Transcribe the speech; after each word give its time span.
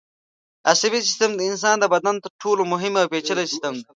عصبي 0.71 0.99
سیستم 1.07 1.31
د 1.35 1.41
انسان 1.49 1.75
د 1.79 1.85
بدن 1.93 2.15
تر 2.23 2.31
ټولو 2.41 2.61
مهم 2.73 2.93
او 3.01 3.09
پېچلی 3.11 3.45
سیستم 3.51 3.73
دی. 3.81 3.89